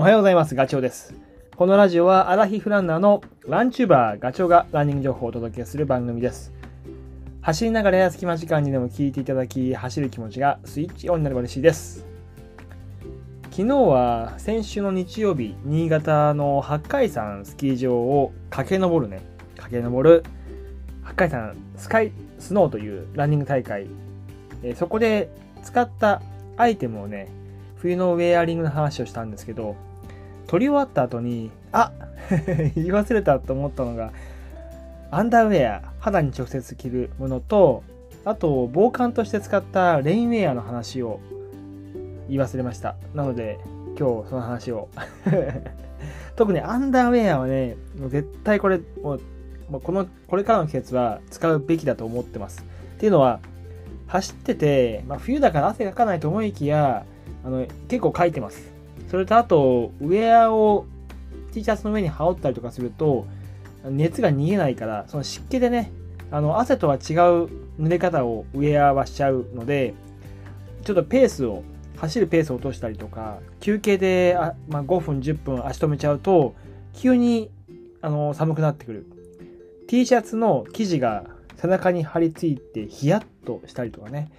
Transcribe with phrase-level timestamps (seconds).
[0.00, 0.54] おはようございます。
[0.54, 1.12] ガチョウです。
[1.56, 6.54] このラジオはアラヒフランナーのランチューバーガチョウがランニング情報をお届けする番組です。
[7.42, 12.06] 走りながらや隙間時間にでも聞いていただき、走る気持ちがスイッチオンになれば嬉しいです。
[13.50, 19.20] 昨日は先週の日曜日、新潟の八海山スキー場を駆け上るね、
[19.58, 20.24] 駆け上る
[21.02, 23.86] 八海山スカイスノーというランニング大会、
[24.62, 25.28] えそこで
[25.62, 26.22] 使った
[26.56, 27.28] アイテムをね、
[27.76, 29.76] 冬のウェアリングの話をしたんですけど、
[30.50, 31.92] 撮り終わった後に、あ
[32.74, 34.10] 言い忘れたと思ったのが、
[35.12, 37.84] アンダーウェア、肌に直接着るものと、
[38.24, 41.20] あと、防寒として使ったレインウェアの話を
[42.28, 42.96] 言い忘れました。
[43.14, 43.60] なので、
[43.96, 44.88] 今日その話を。
[46.34, 49.20] 特にアンダーウェアはね、もう絶対これ、も
[49.70, 52.64] う、この、これからの季節は使うべきだと思ってます。
[52.96, 53.38] っていうのは、
[54.08, 57.04] 走ってて、まあ、冬だから汗かかないと思いきや、
[57.44, 58.69] あの、結構かいてます。
[59.10, 60.86] それとあと、ウェアを
[61.52, 63.26] T シャツの上に羽織ったりとかすると、
[63.84, 65.90] 熱が逃げないから、その湿気でね、
[66.30, 67.00] あの、汗とは違う
[67.80, 69.94] 濡れ方をウェアはしちゃうので、
[70.84, 71.64] ちょっとペースを、
[71.96, 76.54] 走るペースを落としたりとか、休憩で、あまあ、5分、10分足止めちゃうと、
[76.94, 77.50] 急に、
[78.00, 79.06] あの、寒くなってくる。
[79.88, 81.24] T シャツの生地が
[81.56, 84.30] 背中に張り付いてヒヤッとしたりとかね。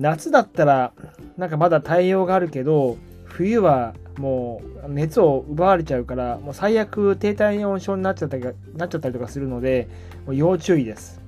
[0.00, 0.92] 夏だったら、
[1.36, 2.96] なんかまだ対応があるけど、
[3.30, 8.44] 冬はもう熱を奪われちゃうから、もう最悪低体温症になっちゃったり
[8.76, 9.88] なっちゃったりとかするので、
[10.26, 11.20] もう要注意です。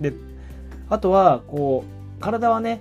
[0.00, 0.12] で、
[0.88, 1.84] あとは、こ
[2.18, 2.80] う、体はね、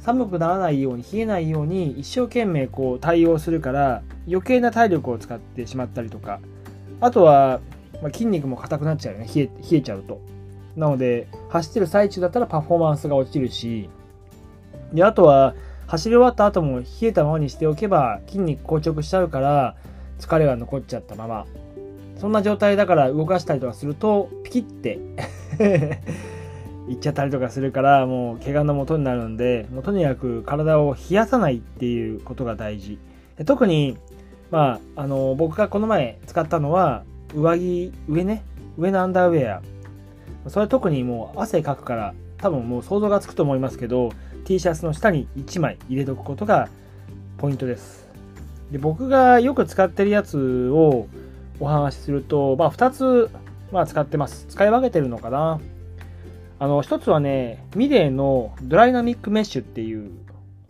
[0.00, 6.40] 寒くならないように、冷えないように、一生懸命こう対応するから、余計な体力を使ってしまったりとか、
[7.00, 7.60] あとは、
[8.02, 10.20] ま、筋肉も硬くなっちゃうよね、冷え冷えちゃうと。
[10.76, 13.88] なので、走ってる最中だったらパフォーマンスが落ちるし、
[14.92, 15.54] で、あとは、
[15.92, 19.76] 走り終わった後も冷えたままにしておけば筋肉硬直しちゃうから
[20.18, 21.46] 疲れが残っちゃったまま。
[22.16, 24.98] そんな状態だから動かしたりとかするとピキって
[26.88, 32.98] いっちゃったりとかするからもう怪我の元になるんで、もうとにかく体を冷やさないっていうことが大事。
[33.44, 33.98] 特に、
[34.50, 37.02] まあ、あの、僕がこの前使ったのは
[37.34, 38.44] 上着、上ね、
[38.78, 39.62] 上のアンダーウェア。
[40.48, 44.10] それ特にもう汗かくから多分もう想像がつくと思いますけど、
[44.44, 46.68] T シャツの下に1枚入れとくことが
[47.38, 48.08] ポイントです。
[48.72, 51.06] で僕がよく使ってるやつを
[51.60, 53.30] お話しすると、まあ、2つ、
[53.70, 54.46] まあ、使ってます。
[54.48, 55.60] 使い分けてるのかな。
[56.58, 60.10] あの、1つはね、ミレーのドライナミックメッシュっていう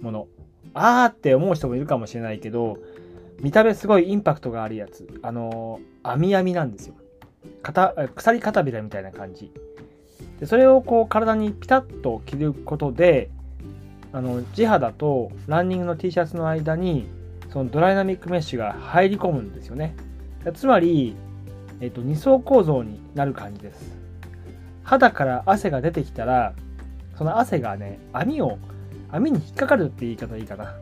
[0.00, 0.26] もの。
[0.74, 2.78] あーって思う人もいるかもしれないけど、
[3.40, 5.08] 見た目すごいインパクトがあるやつ。
[5.22, 6.94] あの、網網なんですよ。
[7.62, 9.52] 片鎖片びらみたいな感じ。
[10.42, 13.30] でそれをこう体にピタッと着ることで、
[14.12, 17.06] あの地肌とランニングの T シャツの間に
[17.52, 19.94] そのドライナミックメッシュが入り込むんですよね。
[20.54, 21.14] つまり、
[21.80, 23.96] えっと2層構造になる感じです。
[24.82, 26.54] 肌から汗が出てきたら
[27.16, 28.58] その汗がね網を
[29.12, 30.74] 網に引っかかるって言い方いいかな。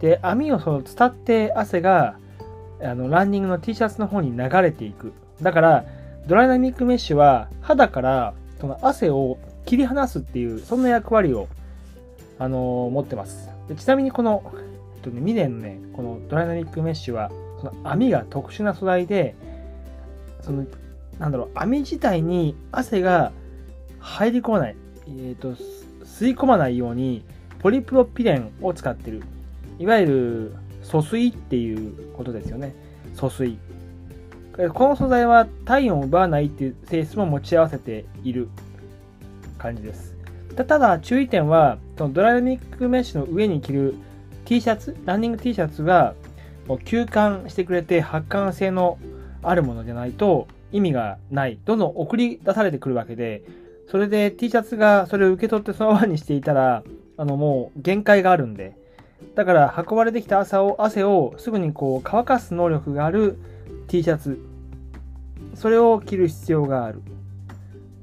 [0.00, 2.16] で網をその伝って汗が
[2.82, 5.12] あのランニングの T シャツの方に流れていく。
[5.42, 5.84] だから
[6.26, 11.48] ドライナミックメッシュは肌からその汗を切り離すっていうそんな役割を
[12.38, 13.50] あのー持ってます。
[13.68, 14.42] でちなみにこの、
[14.96, 19.34] えっとね、ミレーのねこのドライナミックメッシュはその網が特殊な素材で
[20.42, 20.66] その
[21.18, 23.32] なんだろう網自体に汗が
[23.98, 24.76] 入り込まない、
[25.08, 25.54] えー、と
[26.04, 27.22] 吸い込まないように
[27.58, 29.22] ポリプロピレンを使ってる。
[29.78, 32.74] いわゆる疎水っていうことですよね。
[33.14, 33.58] 疎水。
[34.68, 38.48] この素材は体温を奪わないっていう性質も持ち合わせている
[39.58, 40.14] 感じです。
[40.56, 43.94] ただ注意点はそのドライミックメッシュの上に着る
[44.44, 46.14] T シャツランニング T シャツが
[46.66, 48.98] もう吸汗してくれて発汗性の
[49.42, 53.42] あるものじゃないと意味がないどんどん送り出されてくるわけで
[53.90, 56.82] それで T シャツがそれを受け取ってそのままにしていたら
[57.16, 58.76] あのもう限界があるんで
[59.34, 63.38] だから運ばれてきた朝を汗をすぐにこう乾かす能力がある
[63.88, 64.38] T シャツ
[65.54, 67.02] それを着る必要がある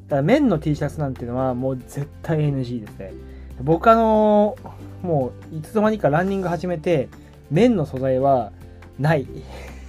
[0.07, 3.13] だから綿の T シャツなんていうのはもう絶対 NG ですね。
[3.61, 4.55] 僕あの
[5.01, 7.09] もういつの間にかランニング始めて
[7.51, 8.51] 綿の素材は
[8.99, 9.27] ない。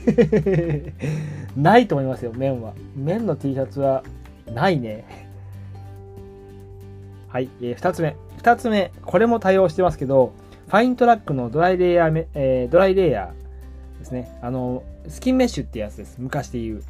[1.57, 2.73] ないと思いますよ、綿は。
[2.97, 4.03] 綿の T シャツは
[4.55, 5.05] ないね。
[7.29, 8.17] はい、えー、2つ目。
[8.39, 10.33] 2つ目、これも対応してますけど、
[10.69, 14.39] ファイントラックのドライレイヤー、えードライレイヤーですね。
[14.43, 16.17] あの、スキンメッシュってやつです。
[16.19, 16.83] 昔で言う。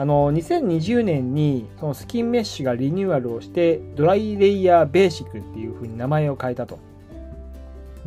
[0.00, 6.78] あの2020年にそのスキンメッシュがリニューアルをしてドライレイヤーベーシックっていう風に名前を変えたと。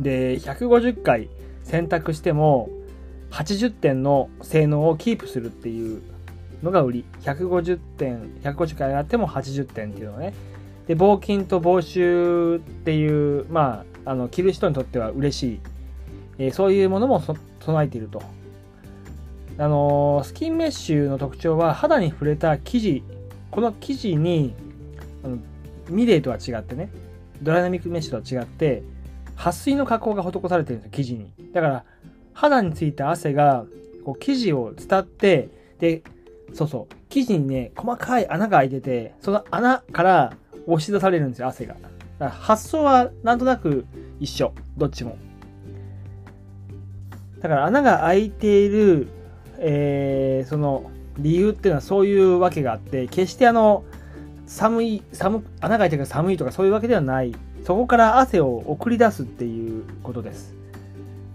[0.00, 1.28] で150回
[1.62, 2.68] 選択しても
[3.30, 6.02] 80点の性能をキープするっていう
[6.64, 7.04] のが売り。
[7.20, 10.34] 150点、150回やっても80点っていうのね。
[10.88, 15.60] で、防菌と防臭っていう、まあ、あの、着る人にとっては嬉しい。
[16.38, 17.22] えー、そういうものも
[17.60, 18.20] 備えていると。
[19.58, 23.04] あの、スキンメッシュの特徴は肌に触れた生地、
[23.50, 24.54] この生地に、
[25.22, 25.38] あの
[25.88, 26.90] ミレーとは違ってね、
[27.42, 28.82] ドライナミックメッシュとは違って、
[29.36, 31.32] 撥水の加工が施されてるんですよ、生地に。
[31.52, 31.84] だから、
[32.32, 33.64] 肌についた汗が、
[34.04, 35.48] こう、生地を伝って、
[35.78, 36.02] で、
[36.52, 40.32] そうそう、生地にね、細かい穴が開いてて、その穴から
[40.66, 41.76] 押し出されるんですよ、汗が。
[42.18, 43.86] 発想はなんとなく
[44.20, 45.16] 一緒、どっちも。
[47.40, 49.08] だから穴が開いている、
[49.58, 53.84] えー、その理由っていうのはそういうわけがあって、決してあの、
[54.46, 57.34] 寒い、寒、穴が開いてるから寒いとかそういうわけではない。
[57.64, 60.54] そこから汗を送り出すっていうことです。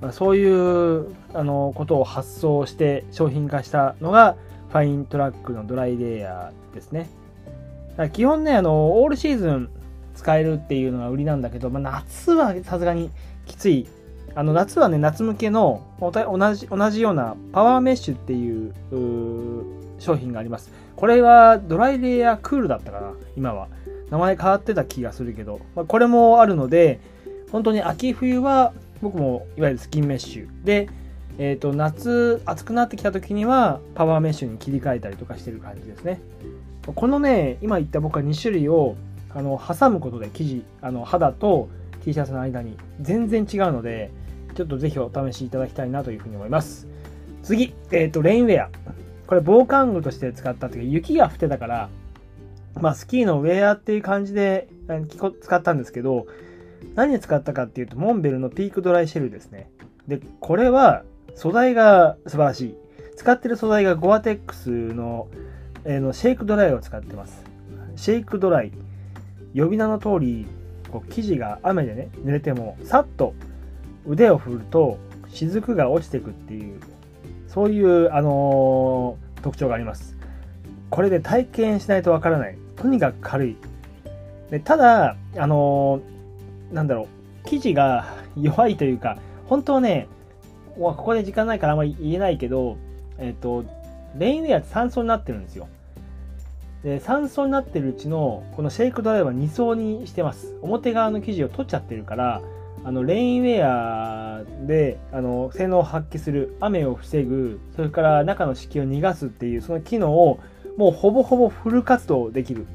[0.01, 4.37] まあ、そういうあのことを発想して商品化したのが
[4.69, 7.09] ファイントラックのドライレイヤーですね。
[8.13, 9.69] 基本ね、あの、オールシーズン
[10.15, 13.09] 使えるっていうのが売りなんだけど、まあ、夏はさすがに
[13.45, 13.87] きつい。
[14.39, 16.13] あの、夏はね、夏向けの同
[16.53, 18.73] じ、同じようなパワーメッシュっていう
[19.99, 20.71] 商品があります。
[20.95, 23.67] これはドライレイヤークールだったかな、今は。
[24.09, 27.01] 名前変わってた気がするけど、まあ、これもあるので、
[27.51, 28.71] 本当に秋冬は
[29.01, 30.87] 僕もいわゆるスキンメッシュで、
[31.37, 36.21] えーと、夏暑くなってきた時にはパワーメッシュに切り替えたりとかしてる感じですね
[36.83, 38.95] このね今言った僕は2種類を
[39.29, 41.69] あの挟むことで生地あの肌と
[42.03, 44.11] T シャツの間に全然違うので
[44.59, 46.85] ちょっとぜひお試しいただきたいなというふうに思います
[47.43, 48.69] 次、えっ、ー、とレインウェア
[49.25, 51.89] これ防寒具として使ったっていうか雪が降ってたから
[52.81, 54.67] まあスキーのウェアっていう感じで
[55.41, 56.27] 使ったんですけど
[56.95, 59.71] 何に使ったかっていうとモンベルのピークドライシェルですね
[60.09, 61.03] でこれは
[61.35, 62.75] 素材が素晴らしい。
[63.15, 65.29] 使ってる素材がゴアテックスの,、
[65.85, 67.45] えー、のシェイクドライを使ってます。
[67.95, 68.73] シェイクドライ。
[69.55, 70.47] 呼び名の通り、
[70.91, 73.33] こう生地が雨でね、濡れても、さっと
[74.07, 74.97] 腕を振ると、
[75.29, 76.79] 雫が落ちていくっていう、
[77.47, 80.17] そういう、あのー、特徴があります。
[80.89, 82.57] これで体験しないとわからない。
[82.75, 83.55] とにかく軽い。
[84.49, 87.07] でただ、あのー、なんだろう、
[87.47, 88.05] 生地が
[88.35, 89.17] 弱いというか、
[89.47, 90.07] 本当はね、
[90.75, 92.77] ここで時間ないからあんまり言えないけど、
[93.17, 93.65] えっ、と、
[94.17, 95.67] レインウェアって3層になってるんですよ。
[96.83, 100.55] で、3層になってるうちの、このシェイクドライは2層にしてます。
[100.61, 102.41] 表側の生地を取っちゃってるから、
[102.83, 110.39] あの、レインウェアで、あの、性能を発揮する、雨を防ぐ、それから中の湿気を逃がすっていう、その機能を、
[110.77, 112.65] もうほぼほぼフル活動できる。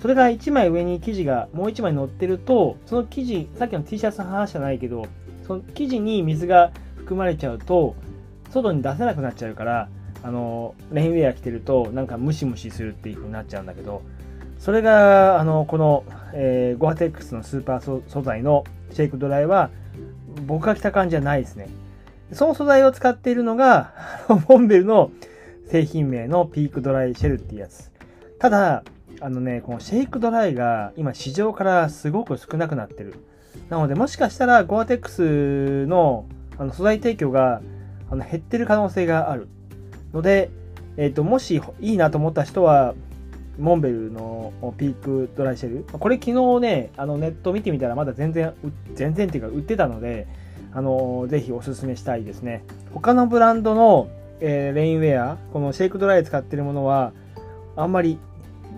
[0.00, 5.06] それが1枚上に生地がもう1枚乗ってると、その生地、さっきの T シャツの話じゃないけど、
[5.46, 7.94] その生地に水が含まれちゃうと
[8.50, 9.88] 外に出せなくなっちゃうから
[10.22, 14.02] あのレインウェア着てるとなんかムシムシするっていう風になっちゃうんだけど
[14.58, 19.70] それがあのこの、えー、ゴアテックスのスーパー素材のシェイクドライは
[20.46, 21.68] 僕が着た感じじゃないですね。
[22.32, 23.92] その素材を使っているのが
[24.48, 25.10] モンベルの
[25.68, 27.90] 製品名のピークドライシェルっていうやつ。
[28.38, 28.84] ただ
[29.20, 33.14] あのねこのシェイクドライが今市場からすごく少なくなってる。
[33.68, 36.26] なのでもしかしたらゴアテックスの
[36.58, 37.60] あの素材提供が
[38.10, 39.48] あの減ってる可能性がある。
[40.12, 40.50] ので、
[40.96, 42.94] えーと、もしいいなと思った人は
[43.58, 45.84] モンベルのピークドライシェル。
[45.84, 48.54] これ昨日ねあのネット見てみたらまだ全然
[48.94, 50.26] 全然っていうか売ってたので
[50.72, 52.64] あのぜひおすすめしたいですね。
[52.92, 54.08] 他のブランドの、
[54.40, 57.12] えー、レインウェアこのシェイクドライ使ってるものは
[57.76, 58.18] あんまり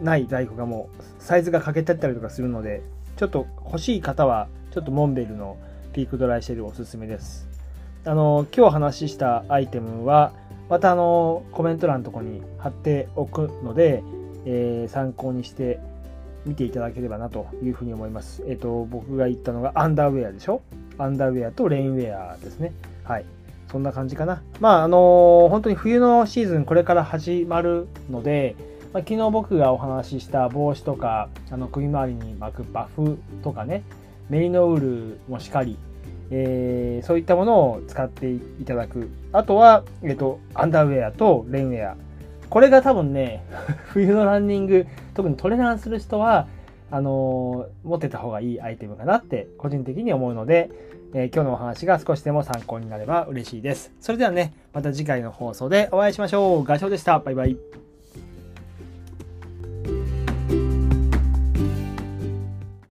[0.03, 2.83] ない在庫がもうサイズが欠けてったりとかするので
[3.17, 5.57] ちょっと欲しい方はちょっとモンベルの
[5.93, 7.47] ピークドライシェルおすすめです。
[8.05, 10.33] あの、今日話したアイテムは、
[10.69, 14.03] またあの、コメント欄のとこに貼っておくので、
[14.45, 15.81] えー、参考にして
[16.47, 18.43] 見ていただければなというふうに思います。
[18.47, 20.63] えっ、ー、と、僕が言ったのがアンダーウェアでしょ？
[20.99, 22.73] アンダーウェアとレインウェアですね。
[23.03, 23.25] はい。
[23.71, 24.43] そんな感じかな。
[24.61, 28.57] まあ、あのー、本当に冬のシーズンこれから始まるので、
[28.93, 33.83] まあ、昨日僕がお話しした帽子とか、あの首周りに巻くバフとかね、
[34.29, 35.77] メリノウールもしかり、
[36.31, 39.09] えー、そういったものを使っていただく。
[39.33, 41.97] あとは、えっ、ー、と、アンダーウェアとレインウェア。
[42.51, 43.45] これが多分ね、
[43.93, 46.47] 冬のランニング、特にトレランする人は、
[46.91, 50.71] あのー、持ってた方がいいアイテムかなって個人的に思うので、
[51.15, 53.93] え今日のお話が少しでも参考になれば嬉しいです。
[54.01, 56.65] それではね、また次回の放送でお会いしましょう。
[56.65, 57.19] ガチョウでした。
[57.21, 57.84] バイバイ。